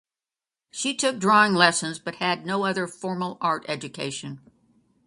She 0.71 0.95
took 0.95 1.19
drawing 1.19 1.53
lessons 1.53 1.99
but 1.99 2.15
had 2.15 2.43
no 2.43 2.63
other 2.63 2.87
formal 2.87 3.37
art 3.39 3.63
education. 3.69 4.41